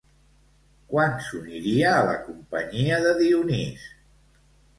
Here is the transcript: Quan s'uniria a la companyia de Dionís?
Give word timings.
Quan 0.93 1.13
s'uniria 1.25 1.91
a 1.99 2.07
la 2.07 2.15
companyia 2.25 2.99
de 3.05 3.13
Dionís? 3.21 3.87